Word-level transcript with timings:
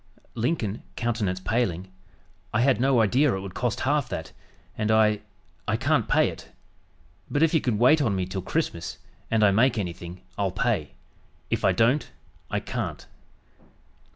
Lincoln 0.33 0.81
(countenance 0.95 1.39
paling) 1.39 1.91
"I 2.55 2.61
had 2.61 2.81
no 2.81 3.01
idea 3.01 3.35
it 3.35 3.39
would 3.39 3.53
cost 3.53 3.81
half 3.81 4.09
that, 4.09 4.31
and 4.75 4.89
I 4.89 5.21
I 5.67 5.77
can't 5.77 6.07
pay 6.07 6.29
it; 6.29 6.49
but 7.29 7.43
if 7.43 7.53
you 7.53 7.61
can 7.61 7.77
wait 7.77 8.01
on 8.01 8.15
me 8.15 8.25
till 8.25 8.41
Christmas, 8.41 8.97
and 9.29 9.43
I 9.43 9.51
make 9.51 9.77
anything, 9.77 10.21
I'll 10.39 10.49
pay; 10.49 10.93
if 11.51 11.63
I 11.63 11.71
don't, 11.73 12.09
I 12.49 12.59
can't." 12.59 13.05